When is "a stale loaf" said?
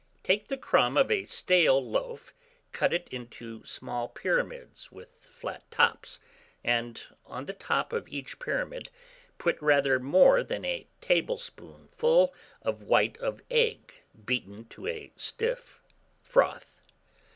1.11-2.33